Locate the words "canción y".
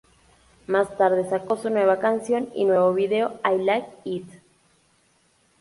1.99-2.65